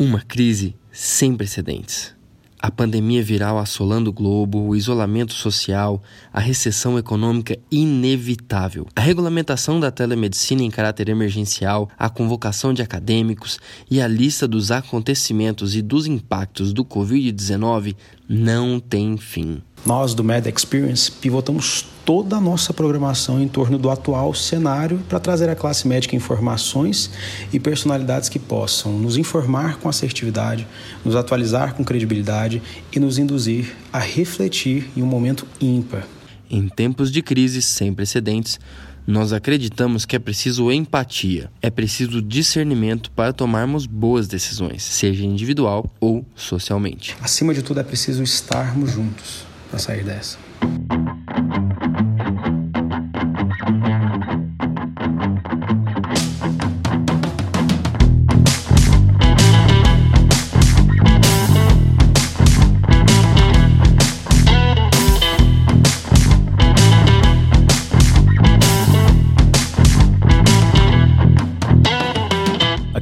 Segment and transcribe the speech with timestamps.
[0.00, 2.14] Uma crise sem precedentes.
[2.56, 6.00] A pandemia viral assolando o globo, o isolamento social,
[6.32, 13.58] a recessão econômica inevitável, a regulamentação da telemedicina em caráter emergencial, a convocação de acadêmicos
[13.90, 17.96] e a lista dos acontecimentos e dos impactos do Covid-19
[18.28, 19.60] não tem fim.
[19.86, 25.20] Nós do Med Experience pivotamos toda a nossa programação em torno do atual cenário para
[25.20, 27.10] trazer à classe médica informações
[27.52, 30.66] e personalidades que possam nos informar com assertividade,
[31.04, 36.06] nos atualizar com credibilidade e nos induzir a refletir em um momento ímpar.
[36.50, 38.58] Em tempos de crise sem precedentes,
[39.06, 45.90] nós acreditamos que é preciso empatia, é preciso discernimento para tomarmos boas decisões, seja individual
[46.00, 47.16] ou socialmente.
[47.20, 50.38] Acima de tudo, é preciso estarmos juntos para sair dessa.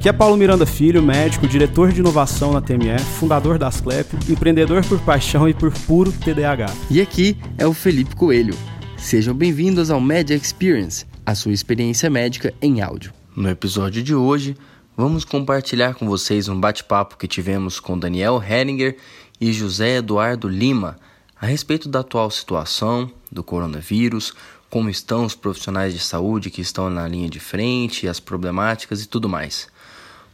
[0.07, 4.87] Aqui é Paulo Miranda Filho, médico, diretor de inovação na TME, fundador da Asclep, empreendedor
[4.87, 6.73] por paixão e por puro TDAH.
[6.89, 8.57] E aqui é o Felipe Coelho.
[8.97, 13.13] Sejam bem-vindos ao Media Experience, a sua experiência médica em áudio.
[13.35, 14.57] No episódio de hoje,
[14.97, 18.97] vamos compartilhar com vocês um bate-papo que tivemos com Daniel Heringer
[19.41, 21.01] e José Eduardo Lima
[21.35, 24.33] a respeito da atual situação do coronavírus,
[24.71, 29.09] como estão os profissionais de saúde que estão na linha de frente, as problemáticas e
[29.09, 29.67] tudo mais.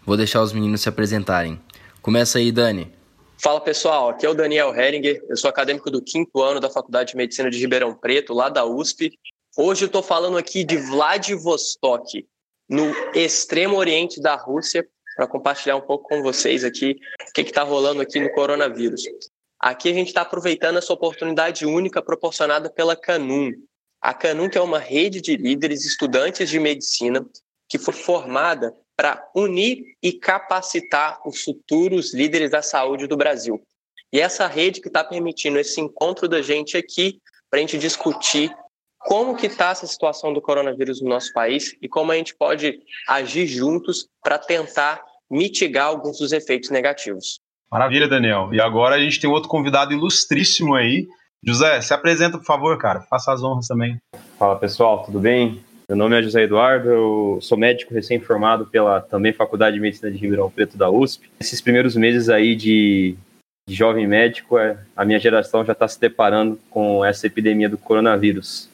[0.05, 1.61] Vou deixar os meninos se apresentarem.
[2.01, 2.93] Começa aí, Dani.
[3.41, 7.11] Fala pessoal, aqui é o Daniel Heringer, eu sou acadêmico do quinto ano da Faculdade
[7.11, 9.19] de Medicina de Ribeirão Preto, lá da USP.
[9.57, 12.27] Hoje eu estou falando aqui de Vladivostok,
[12.69, 14.87] no extremo oriente da Rússia,
[15.17, 16.97] para compartilhar um pouco com vocês aqui
[17.29, 19.03] o que está rolando aqui no coronavírus.
[19.59, 23.53] Aqui a gente está aproveitando essa oportunidade única proporcionada pela Canum.
[24.01, 27.25] A Canum que é uma rede de líderes estudantes de medicina
[27.69, 33.61] que foi formada para unir e capacitar os futuros líderes da saúde do Brasil.
[34.13, 37.19] E essa rede que está permitindo esse encontro da gente aqui
[37.51, 38.55] para a gente discutir
[38.99, 42.79] como que está essa situação do coronavírus no nosso país e como a gente pode
[43.09, 47.41] agir juntos para tentar mitigar alguns dos efeitos negativos.
[47.71, 48.51] Maravilha, Daniel.
[48.53, 51.07] E agora a gente tem outro convidado ilustríssimo aí.
[51.43, 53.01] José, se apresenta, por favor, cara.
[53.09, 53.99] Faça as honras também.
[54.39, 55.65] Fala, pessoal, tudo bem?
[55.93, 60.17] Meu nome é José Eduardo, eu sou médico recém-formado pela também Faculdade de Medicina de
[60.17, 61.31] Ribeirão Preto da USP.
[61.39, 63.15] Esses primeiros meses aí de,
[63.69, 67.77] de jovem médico, é, a minha geração já está se deparando com essa epidemia do
[67.77, 68.71] coronavírus.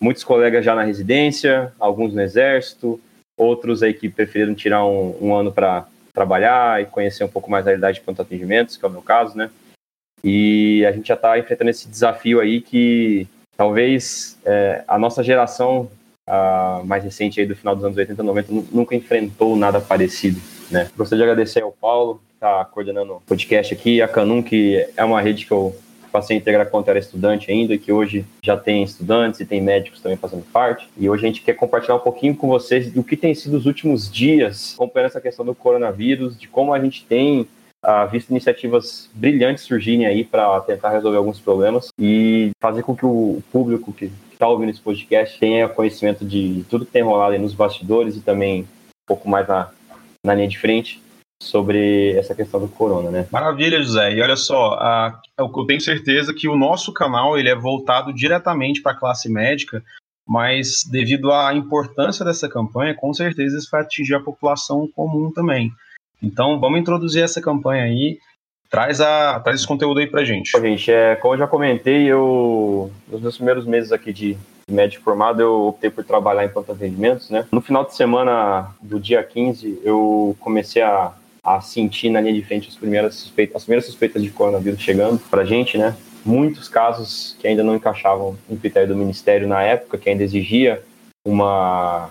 [0.00, 3.00] Muitos colegas já na residência, alguns no exército,
[3.36, 7.66] outros aí que preferiram tirar um, um ano para trabalhar e conhecer um pouco mais
[7.66, 9.50] a realidade de pronto atendimentos, que é o meu caso, né?
[10.22, 13.26] E a gente já está enfrentando esse desafio aí que
[13.56, 15.90] talvez é, a nossa geração
[16.28, 20.40] uh, mais recente aí do final dos anos 80 e 90 nunca enfrentou nada parecido.
[20.70, 20.88] Né?
[20.96, 25.04] Gostaria de agradecer ao Paulo, que está coordenando o podcast aqui, a Canum, que é
[25.04, 25.74] uma rede que eu
[26.10, 30.00] passei a integrar quando era estudante ainda, que hoje já tem estudantes e tem médicos
[30.00, 30.88] também fazendo parte.
[30.96, 33.66] E hoje a gente quer compartilhar um pouquinho com vocês do que tem sido os
[33.66, 37.48] últimos dias, acompanhando essa questão do coronavírus, de como a gente tem
[37.84, 43.04] uh, visto iniciativas brilhantes surgirem aí para tentar resolver alguns problemas e fazer com que
[43.04, 47.54] o público que está ouvindo esse podcast tenha conhecimento de tudo que tem rolado nos
[47.54, 49.70] bastidores e também um pouco mais na,
[50.24, 51.02] na linha de frente
[51.42, 53.28] sobre essa questão do corona, né?
[53.30, 54.14] Maravilha, José.
[54.14, 58.80] E olha só, a, eu tenho certeza que o nosso canal ele é voltado diretamente
[58.80, 59.82] para a classe médica,
[60.26, 65.70] mas devido à importância dessa campanha, com certeza isso vai atingir a população comum também.
[66.22, 68.18] Então, vamos introduzir essa campanha aí.
[68.74, 70.50] Traz, a, traz esse conteúdo aí pra gente.
[70.60, 74.36] Gente, é, como eu já comentei, eu nos meus primeiros meses aqui de
[74.68, 77.46] médico formado, eu optei por trabalhar em pronto atendimentos, né?
[77.52, 81.12] No final de semana do dia 15, eu comecei a,
[81.44, 85.20] a sentir na linha de frente as primeiras suspeitas, as primeiras suspeitas de coronavírus chegando
[85.30, 85.94] pra gente, né?
[86.24, 90.82] Muitos casos que ainda não encaixavam no critério do Ministério na época, que ainda exigia
[91.24, 92.10] uma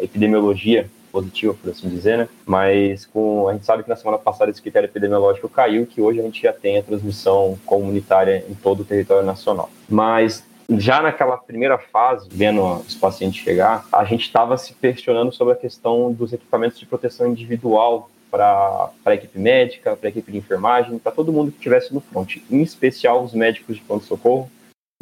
[0.00, 2.28] epidemiologia positiva, por assim dizer, né?
[2.44, 6.18] Mas com, a gente sabe que na semana passada esse critério epidemiológico caiu, que hoje
[6.18, 9.70] a gente já tem a transmissão comunitária em todo o território nacional.
[9.88, 15.54] Mas já naquela primeira fase, vendo os pacientes chegar, a gente estava se questionando sobre
[15.54, 20.38] a questão dos equipamentos de proteção individual para a equipe médica, para a equipe de
[20.38, 24.50] enfermagem, para todo mundo que estivesse no front, em especial os médicos de pronto-socorro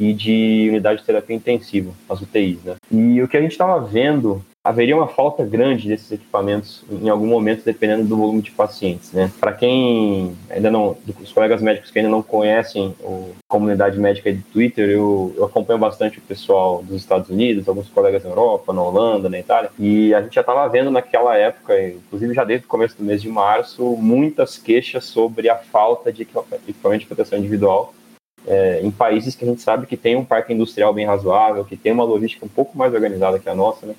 [0.03, 2.75] e de unidade de terapia intensiva, as UTIs, né?
[2.91, 7.27] E o que a gente estava vendo haveria uma falta grande desses equipamentos em algum
[7.27, 9.31] momento, dependendo do volume de pacientes, né?
[9.41, 14.41] Para quem ainda não, os colegas médicos que ainda não conhecem a comunidade médica de
[14.41, 18.83] Twitter, eu, eu acompanho bastante o pessoal dos Estados Unidos, alguns colegas na Europa, na
[18.83, 22.69] Holanda, na Itália, e a gente já estava vendo naquela época, inclusive já desde o
[22.69, 27.93] começo do mês de março, muitas queixas sobre a falta de equipamento de proteção individual
[28.47, 31.77] é, em países que a gente sabe que tem um parque industrial bem razoável, que
[31.77, 33.95] tem uma logística um pouco mais organizada que a nossa, né?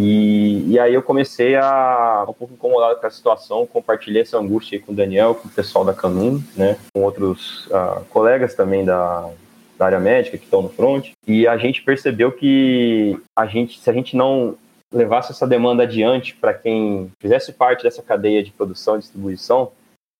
[0.00, 4.78] E, e aí eu comecei a um pouco incomodado com a situação, compartilhei essa angústia
[4.78, 9.28] com o Daniel, com o pessoal da Canum, né, com outros uh, colegas também da,
[9.76, 13.90] da área médica que estão no front, e a gente percebeu que a gente, se
[13.90, 14.54] a gente não
[14.92, 19.72] levasse essa demanda adiante para quem fizesse parte dessa cadeia de produção e distribuição,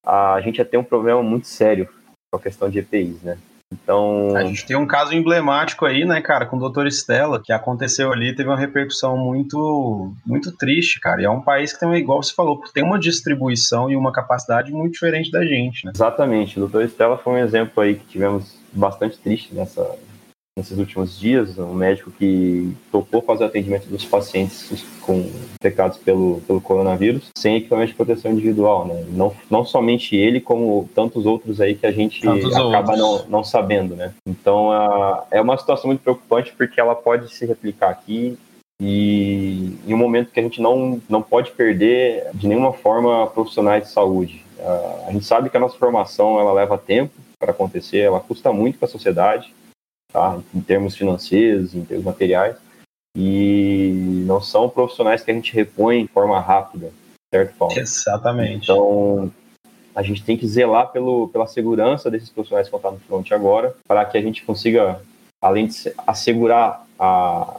[0.05, 1.89] a gente ia ter um problema muito sério
[2.31, 3.39] com a questão de EPIs, né?
[3.71, 4.35] Então.
[4.35, 8.11] A gente tem um caso emblemático aí, né, cara, com o doutor Stella, que aconteceu
[8.11, 11.21] ali, teve uma repercussão muito, muito triste, cara.
[11.21, 14.73] E é um país que tem, igual você falou, tem uma distribuição e uma capacidade
[14.73, 15.93] muito diferente da gente, né?
[15.95, 16.57] Exatamente.
[16.57, 19.83] O doutor Stella foi um exemplo aí que tivemos bastante triste nessa,
[20.59, 26.43] nesses últimos dias, um médico que topou fazer o atendimento dos pacientes com pecados pelo,
[26.47, 29.05] pelo coronavírus sem equipamento de proteção individual, né?
[29.11, 33.45] Não, não somente ele, como tantos outros aí que a gente tantos acaba não, não
[33.45, 34.13] sabendo, né?
[34.27, 38.37] Então, uh, é uma situação muito preocupante porque ela pode se replicar aqui
[38.81, 43.85] e em um momento que a gente não, não pode perder de nenhuma forma profissionais
[43.85, 44.45] de saúde.
[45.07, 48.79] A gente sabe que a nossa formação ela leva tempo para acontecer, ela custa muito
[48.79, 49.53] para a sociedade,
[50.13, 50.41] tá?
[50.55, 52.57] em termos financeiros, em termos materiais,
[53.17, 53.93] e
[54.27, 56.93] não são profissionais que a gente repõe de forma rápida,
[57.33, 57.79] certo, Paulo?
[57.79, 58.65] Exatamente.
[58.65, 59.33] Então,
[59.95, 63.75] a gente tem que zelar pelo, pela segurança desses profissionais que estão no front agora,
[63.87, 65.01] para que a gente consiga,
[65.43, 67.57] além de assegurar a,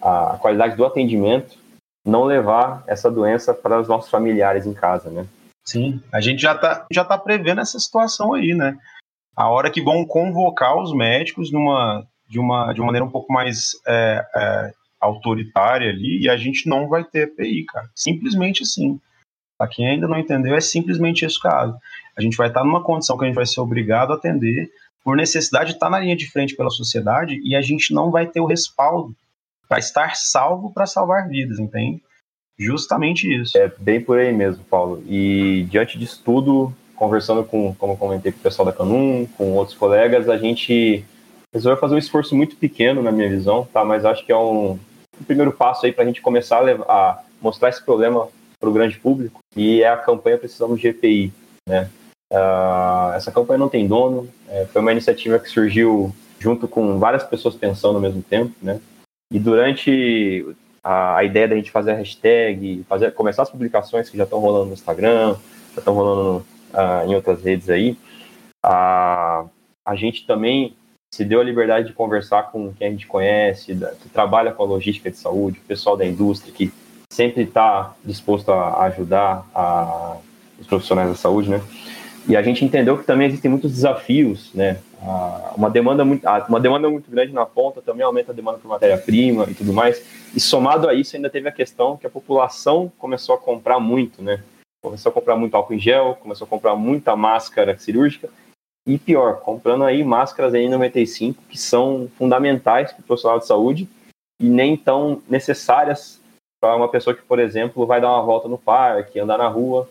[0.00, 1.58] a qualidade do atendimento,
[2.06, 5.26] não levar essa doença para os nossos familiares em casa, né?
[5.64, 8.76] Sim, a gente já está já tá prevendo essa situação aí, né?
[9.36, 13.32] A hora que vão convocar os médicos numa, de, uma, de uma maneira um pouco
[13.32, 17.90] mais é, é, autoritária ali, e a gente não vai ter EPI, cara.
[17.94, 19.00] Simplesmente assim.
[19.58, 21.76] Para quem ainda não entendeu, é simplesmente esse caso.
[22.16, 24.70] A gente vai estar numa condição que a gente vai ser obrigado a atender
[25.04, 28.26] por necessidade de estar na linha de frente pela sociedade e a gente não vai
[28.26, 29.14] ter o respaldo
[29.68, 32.02] para estar salvo para salvar vidas, entende?
[32.58, 33.56] Justamente isso.
[33.56, 35.02] É bem por aí mesmo, Paulo.
[35.08, 39.76] E diante disso tudo, conversando com, como comentei, com o pessoal da Canum, com outros
[39.76, 41.04] colegas, a gente
[41.52, 43.84] resolveu fazer um esforço muito pequeno, na minha visão, tá?
[43.84, 44.78] Mas acho que é um,
[45.20, 48.28] um primeiro passo aí para a gente começar a, levar, a, mostrar esse problema
[48.60, 51.32] para o grande público, e é a campanha Precisamos de EPI,
[51.68, 51.90] né?
[52.32, 57.24] Uh, essa campanha não tem dono, é, foi uma iniciativa que surgiu junto com várias
[57.24, 58.80] pessoas pensando ao mesmo tempo, né?
[59.32, 60.46] E durante
[60.84, 64.38] a, a ideia da gente fazer a hashtag, fazer, começar as publicações que já estão
[64.38, 65.34] rolando no Instagram,
[65.74, 67.96] já estão rolando uh, em outras redes aí,
[68.62, 69.44] a,
[69.84, 70.76] a gente também
[71.14, 74.62] se deu a liberdade de conversar com quem a gente conhece, da, que trabalha com
[74.62, 76.72] a logística de saúde, o pessoal da indústria, que
[77.12, 80.16] sempre está disposto a, ajudar a,
[80.58, 81.60] os profissionais da saúde, né?
[82.28, 84.78] E a gente entendeu que também existem muitos desafios, né?
[85.56, 89.46] uma demanda muito, uma demanda muito grande na ponta também aumenta a demanda por matéria-prima
[89.50, 90.02] e tudo mais.
[90.34, 94.22] E somado a isso ainda teve a questão que a população começou a comprar muito,
[94.22, 94.40] né?
[94.82, 98.28] Começou a comprar muito álcool em gel, começou a comprar muita máscara cirúrgica
[98.86, 103.88] e pior, comprando aí máscaras N95 que são fundamentais para o profissional de saúde
[104.40, 106.20] e nem tão necessárias
[106.60, 109.88] para uma pessoa que, por exemplo, vai dar uma volta no parque, andar na rua.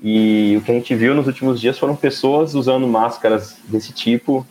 [0.00, 4.46] E o que a gente viu nos últimos dias foram pessoas usando máscaras desse tipo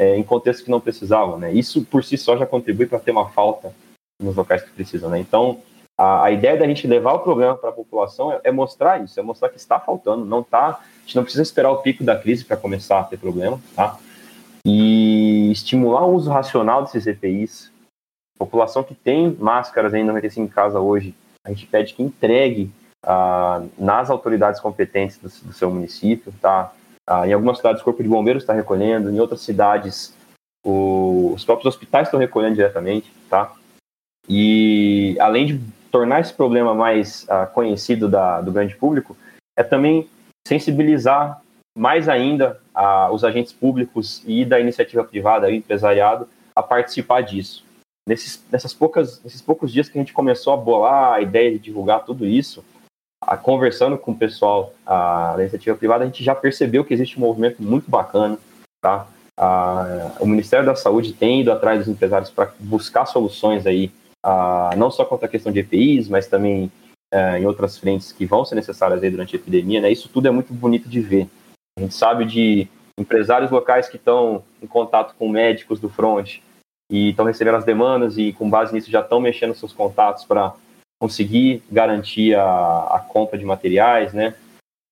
[0.00, 1.52] é, em contextos que não precisavam, né?
[1.52, 3.74] Isso por si só já contribui para ter uma falta
[4.20, 5.18] nos locais que precisam, né?
[5.18, 5.60] Então,
[5.98, 9.18] a, a ideia da gente levar o problema para a população é, é, mostrar isso,
[9.18, 10.80] é mostrar que está faltando, não tá.
[10.80, 13.98] A gente não precisa esperar o pico da crise para começar a ter problema, tá?
[14.66, 17.70] E estimular o uso racional desses EPIs.
[18.38, 22.70] População que tem máscaras ainda 95 em casa hoje, a gente pede que entregue
[23.04, 26.72] ah, nas autoridades competentes do, do seu município, tá?
[27.06, 30.14] Ah, em algumas cidades o Corpo de Bombeiros está recolhendo, em outras cidades
[30.64, 33.52] o, os próprios hospitais estão recolhendo diretamente, tá?
[34.28, 35.60] E além de
[35.92, 39.14] tornar esse problema mais uh, conhecido da, do grande público
[39.56, 40.08] é também
[40.48, 41.40] sensibilizar
[41.76, 47.64] mais ainda uh, os agentes públicos e da iniciativa privada, o empresariado, a participar disso.
[48.08, 51.58] Nesses, nessas poucas, nesses poucos dias que a gente começou a bolar a ideia de
[51.58, 52.64] divulgar tudo isso,
[53.22, 57.18] a, conversando com o pessoal a, da iniciativa privada, a gente já percebeu que existe
[57.18, 58.38] um movimento muito bacana.
[58.82, 59.06] Tá?
[59.38, 63.92] A, o Ministério da Saúde tem ido atrás dos empresários para buscar soluções aí
[64.24, 66.70] uh, não só contra a questão de EPIs, mas também
[67.12, 69.90] uh, em outras frentes que vão ser necessárias aí durante a epidemia, né?
[69.90, 71.28] Isso tudo é muito bonito de ver.
[71.78, 76.38] A gente sabe de empresários locais que estão em contato com médicos do front
[76.90, 80.54] e estão recebendo as demandas e com base nisso já estão mexendo seus contatos para
[81.00, 84.34] conseguir garantir a, a compra de materiais, né?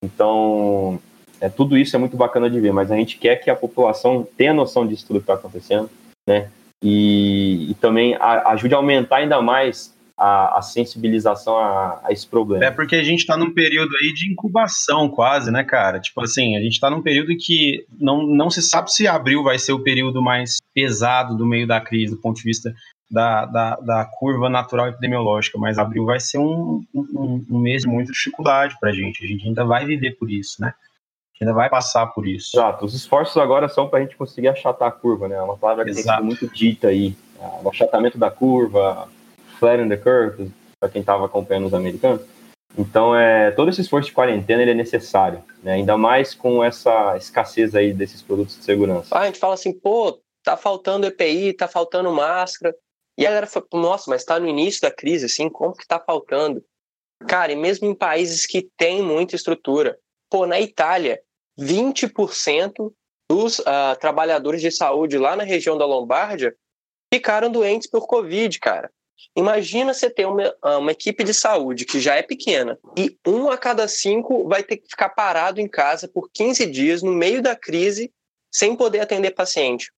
[0.03, 0.99] Então,
[1.41, 4.27] é, tudo isso é muito bacana de ver, mas a gente quer que a população
[4.37, 5.91] tenha noção disso tudo que está acontecendo,
[6.27, 6.51] né?
[6.83, 12.27] E, e também a, ajude a aumentar ainda mais a, a sensibilização a, a, esse
[12.27, 12.65] problema.
[12.65, 15.99] É porque a gente está num período aí de incubação quase, né, cara?
[15.99, 19.59] Tipo assim, a gente está num período que não, não se sabe se abril vai
[19.59, 22.75] ser o período mais pesado do meio da crise, do ponto de vista
[23.11, 27.89] da, da, da curva natural epidemiológica, mas abril vai ser um, um, um mês de
[27.89, 29.25] muita dificuldade para a gente.
[29.25, 30.73] A gente ainda vai viver por isso, né?
[31.41, 32.57] Ainda vai passar por isso.
[32.57, 32.85] Exato.
[32.85, 35.37] Os esforços agora são para a gente conseguir achatar a curva, né?
[35.37, 36.07] É uma palavra que Exato.
[36.07, 37.15] tem sido muito dita aí.
[37.63, 39.09] O achatamento da curva,
[39.59, 42.23] flatten the curve, para quem estava acompanhando os americanos.
[42.79, 45.73] Então, é, todo esse esforço de quarentena ele é necessário, né?
[45.73, 49.09] ainda mais com essa escassez aí desses produtos de segurança.
[49.17, 52.75] Ah, a gente fala assim, pô, tá faltando EPI, tá faltando máscara.
[53.19, 55.99] E a galera fala, nossa, mas tá no início da crise, assim, como que tá
[55.99, 56.65] faltando?
[57.27, 59.99] Cara, e mesmo em países que têm muita estrutura.
[60.31, 61.21] Pô, na Itália,
[61.61, 62.93] 20%
[63.31, 66.55] dos uh, trabalhadores de saúde lá na região da Lombardia
[67.13, 68.91] ficaram doentes por Covid, cara.
[69.37, 73.51] Imagina você ter uma, ah, uma, equipe de saúde que já é pequena e um
[73.51, 77.43] a cada cinco vai ter que ficar parado em casa por 15 dias no meio
[77.43, 78.13] da crise
[78.51, 79.93] sem poder atender paciente.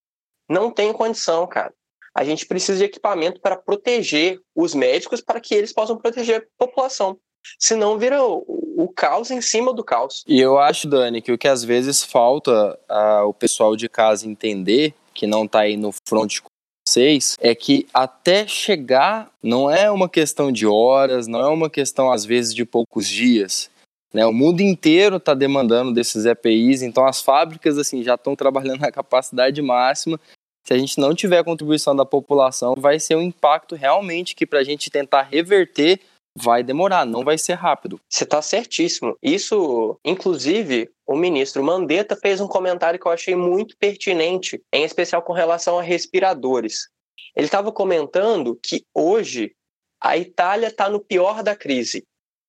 [0.49, 1.73] Não tem condição, cara.
[2.15, 6.67] A gente precisa de equipamento para proteger os médicos para que eles possam proteger a
[6.67, 7.19] população.
[7.59, 8.45] Senão vira o,
[8.77, 10.25] o caos em cima do caos.
[10.27, 12.79] E eu acho, Dani, que o que às vezes falta
[13.27, 16.49] o pessoal de casa entender, que não está aí no front com
[16.87, 22.11] vocês, é que até chegar não é uma questão de horas, não é uma questão
[22.11, 23.71] às vezes de poucos dias.
[24.13, 24.27] Né?
[24.27, 28.91] O mundo inteiro está demandando desses EPIs, então as fábricas assim já estão trabalhando na
[28.91, 30.19] capacidade máxima
[30.65, 34.47] se a gente não tiver a contribuição da população, vai ser um impacto realmente que
[34.47, 36.01] para a gente tentar reverter
[36.37, 38.01] vai demorar, não vai ser rápido.
[38.09, 39.17] Você está certíssimo.
[39.23, 45.23] Isso, inclusive, o ministro Mandetta fez um comentário que eu achei muito pertinente, em especial
[45.23, 46.89] com relação a respiradores.
[47.37, 49.55] Ele estava comentando que hoje
[50.01, 52.05] a Itália está no pior da crise.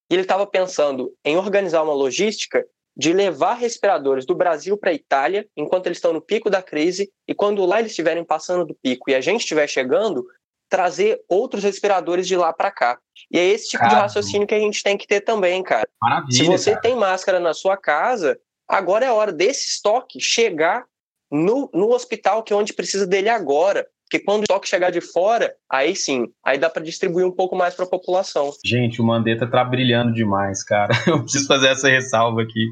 [0.09, 4.93] E ele estava pensando em organizar uma logística de levar respiradores do Brasil para a
[4.93, 8.75] Itália, enquanto eles estão no pico da crise, e quando lá eles estiverem passando do
[8.75, 10.25] pico e a gente estiver chegando,
[10.73, 12.97] trazer outros respiradores de lá para cá.
[13.31, 15.87] E é esse tipo cara, de raciocínio que a gente tem que ter também, cara.
[16.31, 16.81] Se você cara.
[16.81, 20.83] tem máscara na sua casa, agora é a hora desse estoque chegar
[21.31, 23.85] no, no hospital, que é onde precisa dele agora.
[24.09, 27.55] Porque quando o estoque chegar de fora, aí sim, aí dá para distribuir um pouco
[27.55, 28.49] mais para a população.
[28.65, 30.91] Gente, o Mandetta tá brilhando demais, cara.
[31.05, 32.65] Eu preciso fazer essa ressalva aqui.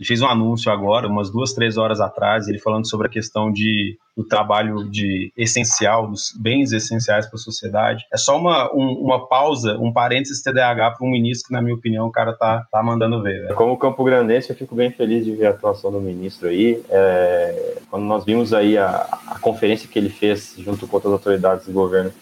[0.00, 3.52] Ele fez um anúncio agora, umas duas, três horas atrás, ele falando sobre a questão
[3.52, 8.06] de do trabalho de essencial, dos bens essenciais para a sociedade.
[8.10, 11.74] É só uma, um, uma pausa, um parênteses TDAH para um ministro que, na minha
[11.74, 13.52] opinião, o cara tá, tá mandando ver.
[13.54, 16.82] Como Campo Grandense, eu fico bem feliz de ver a atuação do ministro aí.
[16.88, 21.66] É, quando nós vimos aí a, a conferência que ele fez junto com outras autoridades
[21.66, 22.12] do governo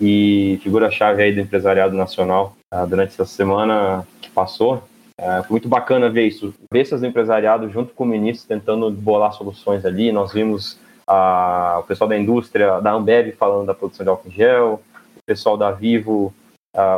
[0.00, 4.82] e figura-chave aí do empresariado nacional uh, durante essa semana que passou,
[5.18, 9.32] é, foi muito bacana ver isso, ver esses empresariados junto com o ministro tentando bolar
[9.32, 10.12] soluções ali.
[10.12, 10.78] Nós vimos
[11.08, 14.82] a, o pessoal da indústria, da Ambev falando da produção de álcool em gel,
[15.16, 16.32] o pessoal da Vivo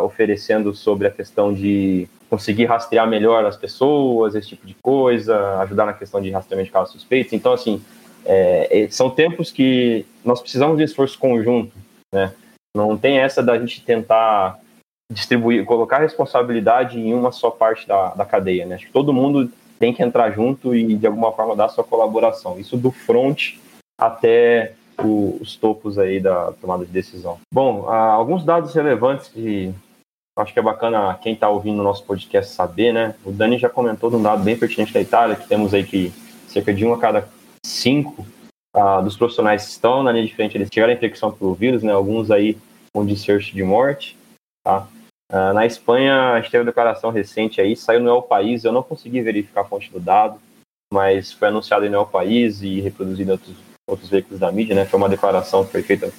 [0.02, 5.86] oferecendo sobre a questão de conseguir rastrear melhor as pessoas, esse tipo de coisa, ajudar
[5.86, 7.32] na questão de rastreamento de casos suspeitos.
[7.32, 7.82] Então, assim,
[8.24, 11.72] é, são tempos que nós precisamos de esforço conjunto,
[12.12, 12.32] né?
[12.76, 14.60] Não tem essa da gente tentar
[15.10, 18.76] distribuir, colocar a responsabilidade em uma só parte da, da cadeia, né?
[18.76, 22.60] Acho que todo mundo tem que entrar junto e de alguma forma dar sua colaboração.
[22.60, 23.54] Isso do front
[24.00, 27.38] até o, os topos aí da tomada de decisão.
[27.52, 29.72] Bom, alguns dados relevantes que
[30.36, 33.14] acho que é bacana quem está ouvindo o nosso podcast saber, né?
[33.24, 36.12] O Dani já comentou de um dado bem pertinente da Itália, que temos aí que
[36.48, 37.28] cerca de um a cada
[37.64, 38.26] cinco
[38.74, 41.92] uh, dos profissionais que estão na linha de frente, eles tiveram infecção pelo vírus, né?
[41.92, 42.56] Alguns aí
[42.92, 44.16] com desfecho de morte,
[44.64, 44.86] tá?
[45.30, 48.72] Uh, na Espanha, a gente teve uma declaração recente aí, saiu no El País, eu
[48.72, 50.40] não consegui verificar a fonte do dado,
[50.92, 53.56] mas foi anunciado em El País e reproduzido em outros,
[53.90, 54.84] outros veículos da mídia, né?
[54.84, 56.12] Foi uma declaração que foi feita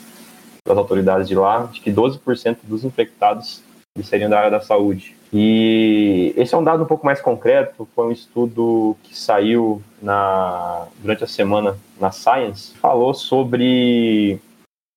[0.64, 3.64] pelas autoridades de lá, de que 12% dos infectados
[4.04, 5.16] seriam da área da saúde.
[5.34, 10.88] E esse é um dado um pouco mais concreto, foi um estudo que saiu na,
[11.00, 14.40] durante a semana na Science, falou sobre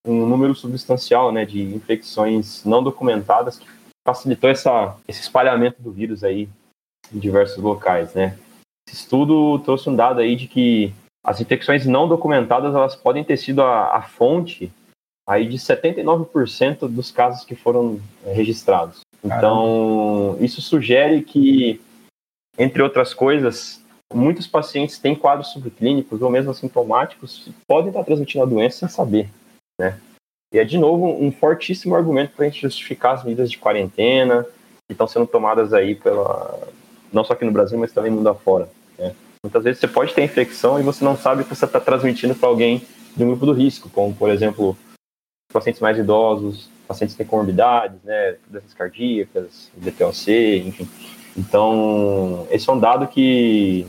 [0.06, 3.66] um número substancial né, de infecções não documentadas que
[4.06, 6.48] facilitou essa, esse espalhamento do vírus aí
[7.12, 8.38] em diversos locais, né?
[8.86, 10.92] Esse estudo trouxe um dado aí de que
[11.24, 14.70] as infecções não documentadas elas podem ter sido a, a fonte
[15.26, 19.00] aí de 79% dos casos que foram é, registrados.
[19.24, 21.80] Então, isso sugere que,
[22.58, 28.46] entre outras coisas, muitos pacientes têm quadros subclínicos ou mesmo assintomáticos podem estar transmitindo a
[28.46, 29.30] doença sem saber,
[29.80, 29.98] né?
[30.52, 34.44] E é, de novo, um fortíssimo argumento para a gente justificar as medidas de quarentena
[34.86, 36.68] que estão sendo tomadas aí pela...
[37.10, 38.68] não só aqui no Brasil, mas também mundo afora?
[39.44, 42.48] Muitas vezes você pode ter infecção e você não sabe que você está transmitindo para
[42.48, 42.82] alguém
[43.14, 44.74] de um grupo do risco, como, por exemplo,
[45.52, 50.88] pacientes mais idosos, pacientes com comorbidades, né, doenças cardíacas, DPOC, enfim.
[51.36, 53.86] Então, esse é um dado que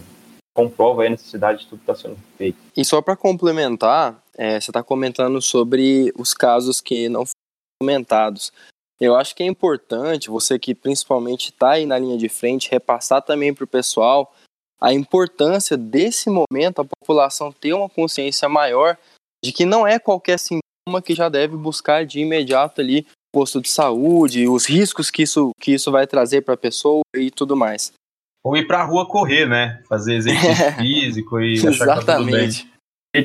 [0.54, 2.58] comprova a necessidade de tudo que está sendo feito.
[2.76, 8.52] E só para complementar, é, você está comentando sobre os casos que não foram comentados.
[9.00, 13.22] Eu acho que é importante você que principalmente está aí na linha de frente repassar
[13.22, 14.34] também para o pessoal
[14.80, 18.98] a importância desse momento a população ter uma consciência maior
[19.44, 23.70] de que não é qualquer sintoma que já deve buscar de imediato ali posto de
[23.70, 27.92] saúde, os riscos que isso, que isso vai trazer para a pessoa e tudo mais.
[28.46, 29.82] Ou ir para a rua correr, né?
[29.90, 32.00] Fazer exercício físico e achar Exatamente.
[32.00, 32.76] que tá tudo bem.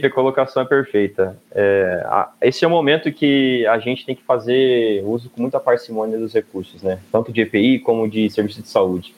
[0.03, 1.39] A colocação é perfeita.
[1.53, 5.61] É, a, esse é o momento que a gente tem que fazer uso com muita
[5.61, 7.01] parcimônia dos recursos, né?
[7.13, 9.15] Tanto de EPI como de serviço de saúde.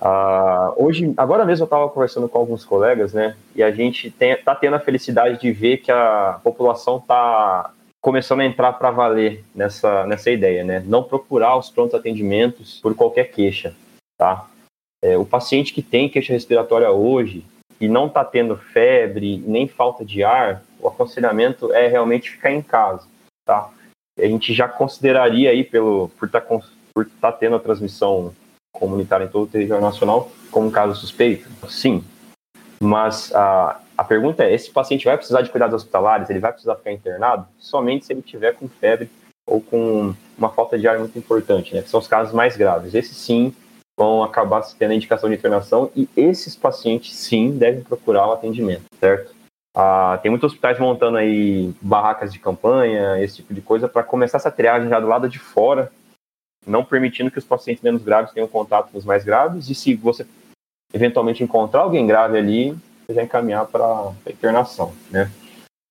[0.00, 3.36] Ah, hoje, agora mesmo eu estava conversando com alguns colegas, né?
[3.54, 8.44] E a gente está tendo a felicidade de ver que a população está começando a
[8.44, 10.82] entrar para valer nessa, nessa ideia, né?
[10.84, 13.74] Não procurar os prontos atendimentos por qualquer queixa,
[14.18, 14.48] tá?
[15.02, 17.44] É, o paciente que tem queixa respiratória hoje
[17.80, 22.62] e não está tendo febre nem falta de ar, o aconselhamento é realmente ficar em
[22.62, 23.06] casa,
[23.46, 23.70] tá?
[24.18, 26.60] A gente já consideraria aí pelo por estar tá,
[26.94, 28.34] por tá tendo a transmissão
[28.74, 31.48] comunitária em todo o território nacional como um caso suspeito?
[31.68, 32.04] Sim.
[32.80, 36.28] Mas a, a pergunta é: esse paciente vai precisar de cuidados hospitalares?
[36.28, 37.46] Ele vai precisar ficar internado?
[37.58, 39.08] Somente se ele tiver com febre
[39.46, 41.82] ou com uma falta de ar muito importante, né?
[41.82, 42.94] Que são os casos mais graves.
[42.94, 43.54] Esses sim
[43.96, 48.84] vão acabar tendo a indicação de internação e esses pacientes sim devem procurar o atendimento,
[48.98, 49.32] certo?
[49.76, 54.38] Ah, tem muitos hospitais montando aí barracas de campanha, esse tipo de coisa, para começar
[54.38, 55.90] essa triagem já do lado de fora
[56.66, 59.94] não permitindo que os pacientes menos graves tenham contato com os mais graves, e se
[59.94, 60.26] você
[60.92, 65.30] eventualmente encontrar alguém grave ali, você já encaminhar para internação, né?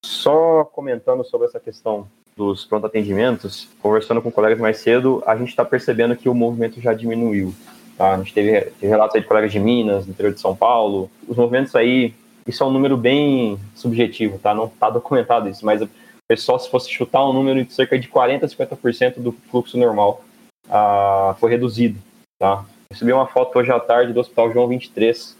[0.04, 5.50] Só comentando sobre essa questão dos pronto atendimentos, conversando com colegas mais cedo, a gente
[5.50, 7.54] está percebendo que o movimento já diminuiu.
[7.96, 8.14] Tá?
[8.14, 11.10] A gente teve, teve relatos de colegas de Minas, do interior de São Paulo.
[11.28, 12.12] Os movimentos aí,
[12.46, 14.52] isso é um número bem subjetivo, tá?
[14.52, 15.88] Não está documentado isso, mas o
[16.26, 20.24] pessoal, se fosse chutar um número de cerca de 40% a 50% do fluxo normal
[20.68, 21.98] ah, foi reduzido.
[22.38, 22.64] Tá?
[22.90, 25.36] Recebi uma foto hoje à tarde do Hospital João 23,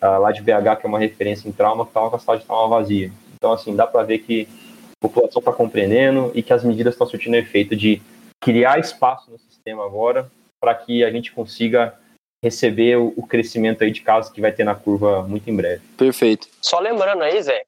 [0.00, 2.38] ah, lá de BH, que é uma referência em trauma, que estava com a sala
[2.38, 3.10] de trauma vazia.
[3.34, 4.48] Então, assim, dá para ver que
[4.92, 8.00] a população está compreendendo e que as medidas estão surtindo efeito de
[8.40, 11.98] criar espaço no sistema agora para que a gente consiga
[12.42, 15.82] receber o, o, crescimento aí de casos que vai ter na curva muito em breve.
[15.96, 16.48] Perfeito.
[16.60, 17.64] Só lembrando aí, Zé,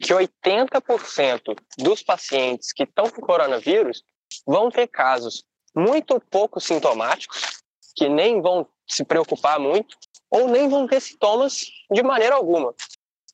[0.00, 4.04] que 80% dos pacientes que estão com coronavírus
[4.46, 5.44] vão ter casos
[5.76, 7.62] muito pouco sintomáticos,
[7.94, 9.96] que nem vão se preocupar muito,
[10.30, 12.74] ou nem vão ter sintomas de maneira alguma.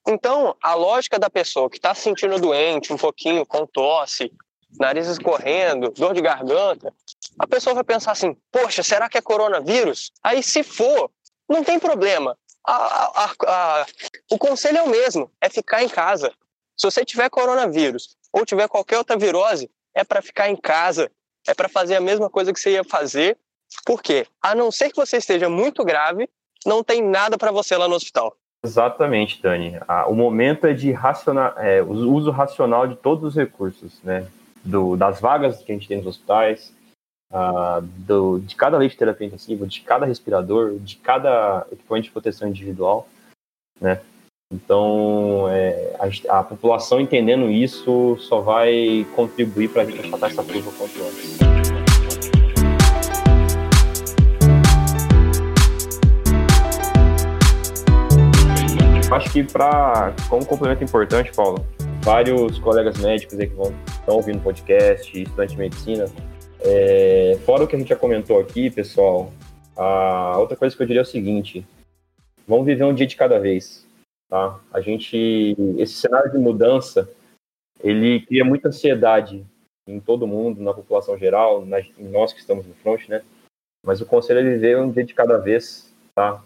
[0.07, 4.33] Então, a lógica da pessoa que está se sentindo doente, um pouquinho com tosse,
[4.79, 6.93] nariz escorrendo, dor de garganta,
[7.39, 10.11] a pessoa vai pensar assim: poxa, será que é coronavírus?
[10.23, 11.11] Aí, se for,
[11.49, 12.37] não tem problema.
[12.67, 13.87] A, a, a,
[14.31, 16.33] o conselho é o mesmo: é ficar em casa.
[16.77, 21.11] Se você tiver coronavírus ou tiver qualquer outra virose, é para ficar em casa,
[21.47, 23.37] é para fazer a mesma coisa que você ia fazer,
[23.85, 26.29] porque a não ser que você esteja muito grave,
[26.65, 28.37] não tem nada para você lá no hospital.
[28.65, 29.75] Exatamente, Dani.
[30.07, 34.27] o momento é de racionar, é, o uso racional de todos os recursos, né?
[34.65, 36.73] Do, das vagas que a gente tem nos hospitais,
[38.07, 42.49] do, de cada leite de terapia intensiva, de cada respirador, de cada equipamento de proteção
[42.49, 43.09] individual,
[43.81, 44.01] né?
[44.53, 50.45] Então, é, a, a, população entendendo isso só vai contribuir para a gente achatar essa
[50.45, 51.39] curva quanto antes.
[59.11, 61.65] Acho que para como complemento importante, Paulo,
[62.03, 66.07] vários colegas médicos aí que vão estão ouvindo podcast, estudantes de medicina,
[66.61, 69.33] é, fora o que a gente já comentou aqui, pessoal,
[69.77, 71.65] a outra coisa que eu diria é o seguinte:
[72.49, 73.87] vamos viver um dia de cada vez
[74.33, 74.59] Tá?
[74.73, 77.07] A gente, esse cenário de mudança,
[77.85, 79.45] ele cria muita ansiedade
[79.87, 81.63] em todo mundo, na população geral,
[81.99, 83.23] em nós que estamos no front, né?
[83.85, 86.43] Mas o conselho é viver um dia de cada vez, tá?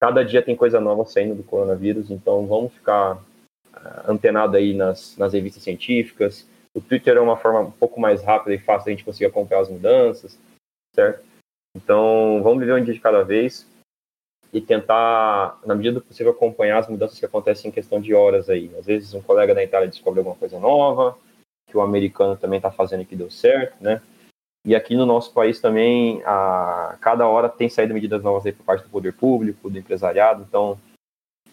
[0.00, 5.14] Cada dia tem coisa nova saindo do coronavírus, então vamos ficar uh, antenado aí nas,
[5.18, 6.48] nas revistas científicas.
[6.74, 9.60] O Twitter é uma forma um pouco mais rápida e fácil a gente conseguir acompanhar
[9.60, 10.38] as mudanças,
[10.94, 11.22] certo?
[11.76, 13.68] Então, vamos viver um dia de cada vez
[14.52, 18.48] e tentar, na medida do possível, acompanhar as mudanças que acontecem em questão de horas
[18.48, 18.70] aí.
[18.78, 21.16] Às vezes, um colega da Itália descobre alguma coisa nova,
[21.68, 24.00] que o americano também está fazendo e que deu certo, né?
[24.64, 28.64] E aqui no nosso país também, a cada hora tem saído medidas novas aí por
[28.64, 30.76] parte do poder público, do empresariado, então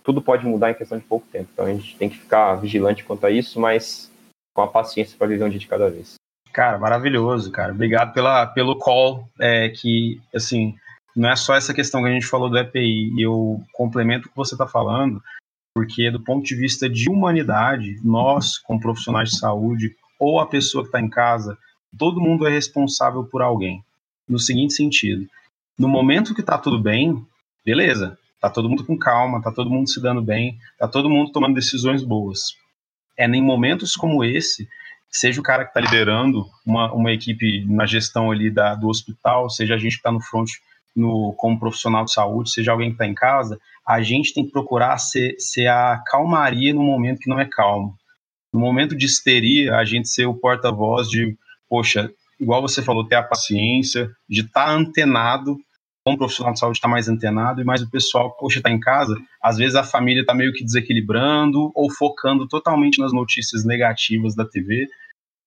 [0.03, 1.49] tudo pode mudar em questão de pouco tempo.
[1.53, 4.12] Então a gente tem que ficar vigilante quanto a isso, mas
[4.56, 6.15] com a paciência para viver um dia de cada vez.
[6.51, 7.71] Cara, maravilhoso, cara.
[7.71, 10.75] Obrigado pela, pelo call, é, que, assim,
[11.15, 14.38] não é só essa questão que a gente falou do EPI, eu complemento o que
[14.38, 15.21] você está falando,
[15.76, 20.84] porque do ponto de vista de humanidade, nós, como profissionais de saúde, ou a pessoa
[20.84, 21.58] que está em casa,
[21.97, 23.84] todo mundo é responsável por alguém.
[24.28, 25.28] No seguinte sentido,
[25.78, 27.26] no momento que está tudo bem,
[27.65, 31.32] beleza, tá todo mundo com calma, tá todo mundo se dando bem, tá todo mundo
[31.32, 32.56] tomando decisões boas.
[33.17, 34.67] É em momentos como esse,
[35.10, 39.49] seja o cara que está liderando uma, uma equipe na gestão ali da, do hospital,
[39.49, 40.49] seja a gente que está no front
[40.95, 44.51] no, como profissional de saúde, seja alguém que está em casa, a gente tem que
[44.51, 47.95] procurar ser, ser a calmaria no momento que não é calmo
[48.53, 51.36] no momento de histeria, a gente ser o porta-voz de,
[51.67, 55.58] poxa, igual você falou, ter a paciência, de estar tá antenado,
[56.06, 58.79] como profissional de saúde estar tá mais antenado, e mais o pessoal, poxa, está em
[58.79, 64.36] casa, às vezes a família está meio que desequilibrando ou focando totalmente nas notícias negativas
[64.36, 64.88] da TV,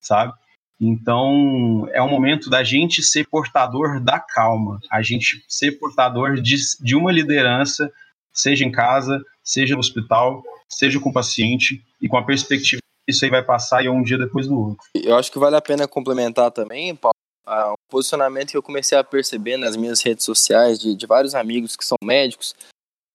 [0.00, 0.32] sabe?
[0.80, 6.56] Então, é um momento da gente ser portador da calma, a gente ser portador de,
[6.80, 7.90] de uma liderança,
[8.32, 13.24] seja em casa, seja no hospital, seja com o paciente, e com a perspectiva isso
[13.24, 14.84] aí vai passar e um dia depois do outro.
[14.94, 17.14] Eu acho que vale a pena complementar também, Paulo,
[17.48, 21.76] um posicionamento que eu comecei a perceber nas minhas redes sociais de, de vários amigos
[21.76, 22.54] que são médicos,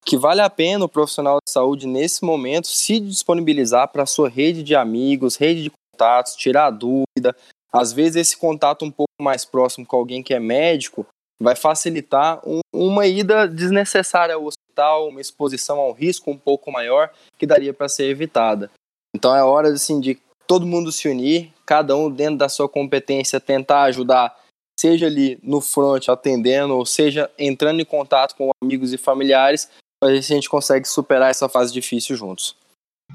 [0.05, 4.29] que vale a pena o profissional de saúde nesse momento se disponibilizar para a sua
[4.29, 5.71] rede de amigos, rede de
[6.01, 7.35] contatos, tirar dúvida.
[7.71, 11.05] Às vezes esse contato um pouco mais próximo com alguém que é médico
[11.41, 17.11] vai facilitar um, uma ida desnecessária ao hospital, uma exposição ao risco um pouco maior
[17.37, 18.69] que daria para ser evitada.
[19.15, 23.39] Então é hora assim, de todo mundo se unir, cada um dentro da sua competência
[23.39, 24.37] tentar ajudar,
[24.79, 30.11] seja ali no front atendendo, ou seja entrando em contato com amigos e familiares, para
[30.11, 32.55] ver se a gente consegue superar essa fase difícil juntos.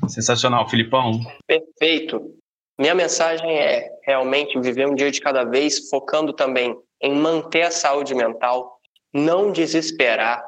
[0.08, 1.20] Sensacional, Filipão.
[1.46, 2.36] Perfeito.
[2.78, 7.70] Minha mensagem é realmente viver um dia de cada vez, focando também em manter a
[7.70, 8.78] saúde mental,
[9.12, 10.44] não desesperar,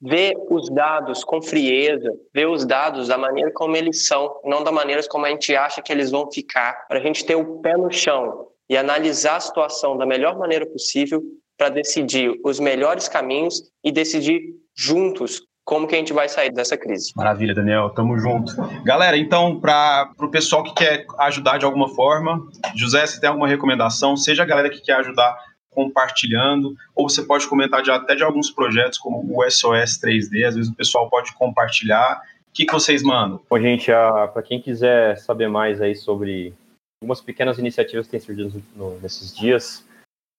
[0.00, 4.70] ver os dados com frieza, ver os dados da maneira como eles são, não da
[4.70, 7.76] maneira como a gente acha que eles vão ficar, para a gente ter o pé
[7.76, 11.22] no chão e analisar a situação da melhor maneira possível
[11.56, 14.42] para decidir os melhores caminhos e decidir
[14.76, 17.12] juntos como que a gente vai sair dessa crise.
[17.16, 18.54] Maravilha, Daniel, tamo junto.
[18.84, 23.48] Galera, então, para o pessoal que quer ajudar de alguma forma, José, se tem alguma
[23.48, 25.36] recomendação, seja a galera que quer ajudar
[25.70, 30.54] compartilhando, ou você pode comentar de, até de alguns projetos como o SOS 3D, às
[30.54, 32.22] vezes o pessoal pode compartilhar.
[32.48, 33.40] O que, que vocês mandam?
[33.50, 36.54] Bom, gente, para quem quiser saber mais aí sobre
[37.02, 39.84] algumas pequenas iniciativas que têm surgido no, nesses dias,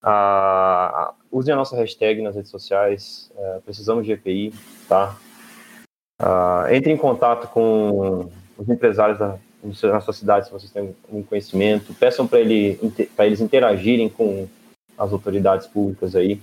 [0.06, 4.54] uh, usem a nossa hashtag nas redes sociais, uh, precisamos de EPI,
[4.88, 5.18] tá?
[6.22, 9.38] Uh, entre em contato com os empresários da,
[9.84, 12.80] na sua cidade, se vocês têm um conhecimento, peçam para ele,
[13.20, 14.48] eles interagirem com
[14.98, 16.40] as autoridades públicas aí,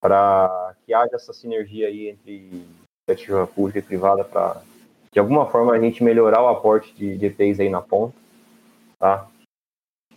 [0.00, 2.64] para que haja essa sinergia aí entre
[3.08, 4.62] iniciativa pública e privada para,
[5.12, 8.14] de alguma forma, a gente melhorar o aporte de, de EPIs aí na ponta,
[8.98, 9.26] tá?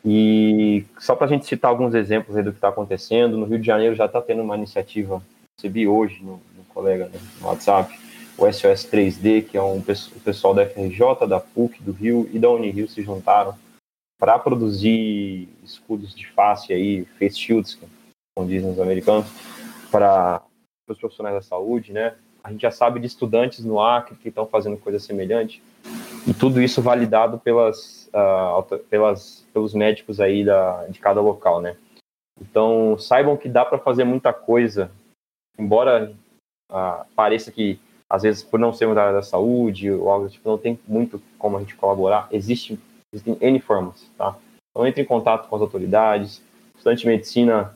[0.04, 3.66] E só para a gente citar alguns exemplos do que está acontecendo, no Rio de
[3.66, 5.22] Janeiro já está tendo uma iniciativa,
[5.58, 7.94] recebi hoje no, no colega né, no WhatsApp,
[8.38, 12.40] o SOS 3D, que é um o pessoal da FRJ, da PUC do Rio e
[12.40, 13.56] da Unirio se juntaram
[14.20, 17.78] para produzir escudos de face aí, face shields,
[18.36, 19.28] como dizem os americanos,
[19.92, 20.42] para
[20.88, 22.16] os profissionais da saúde, né?
[22.44, 25.62] A gente já sabe de estudantes no Acre que estão fazendo coisa semelhante
[26.28, 31.76] e tudo isso validado pelas, uh, pelas pelos médicos aí da, de cada local, né?
[32.40, 34.92] Então saibam que dá para fazer muita coisa,
[35.58, 36.14] embora
[36.72, 37.80] uh, pareça que
[38.10, 41.22] às vezes por não sermos da área da saúde ou algo tipo não tem muito
[41.38, 42.80] como a gente colaborar, existe
[43.14, 44.38] Existem N formas, tá?
[44.70, 46.42] Então entre em contato com as autoridades,
[46.76, 47.76] estudante de medicina,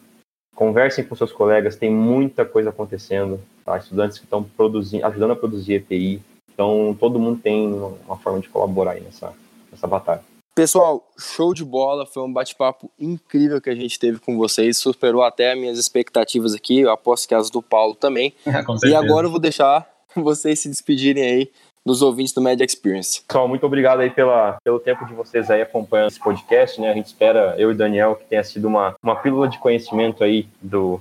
[0.55, 3.77] conversem com seus colegas, tem muita coisa acontecendo, tá?
[3.77, 6.21] Estudantes que estão produzindo, ajudando a produzir EPI,
[6.55, 7.71] então todo mundo tem
[8.07, 9.33] uma forma de colaborar aí nessa,
[9.71, 10.23] nessa batalha.
[10.55, 15.21] Pessoal, show de bola, foi um bate-papo incrível que a gente teve com vocês, superou
[15.21, 18.33] até as minhas expectativas aqui, eu aposto que as do Paulo também.
[18.85, 21.51] e agora eu vou deixar vocês se despedirem aí
[21.85, 23.21] dos ouvintes do Media Experience.
[23.27, 26.89] Pessoal, muito obrigado aí pela, pelo tempo de vocês aí acompanhando esse podcast, né?
[26.89, 30.47] A gente espera, eu e Daniel, que tenha sido uma, uma pílula de conhecimento aí
[30.59, 30.99] do,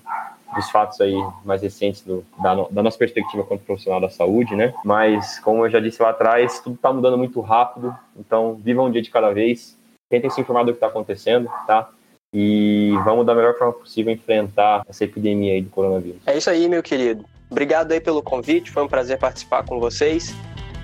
[0.55, 1.15] dos fatos aí
[1.45, 4.73] mais recentes do, da, da, nossa perspectiva como profissional da saúde, né?
[4.85, 8.91] Mas, como eu já disse lá atrás, tudo está mudando muito rápido, então vivam um
[8.91, 9.77] dia de cada vez,
[10.09, 11.89] tentem se informar do que está acontecendo, tá?
[12.33, 16.21] E vamos da melhor forma possível enfrentar essa epidemia aí do coronavírus.
[16.27, 17.25] É isso aí, meu querido.
[17.49, 20.35] Obrigado aí pelo convite, foi um prazer participar com vocês.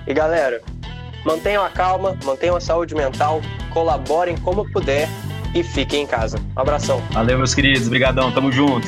[0.07, 0.63] E galera,
[1.25, 3.41] mantenham a calma, mantenham a saúde mental,
[3.73, 5.09] colaborem como puder
[5.55, 6.39] e fiquem em casa.
[6.57, 7.01] Um abração.
[7.11, 7.87] Valeu, meus queridos.
[7.87, 8.33] Obrigadão.
[8.33, 8.87] Tamo junto.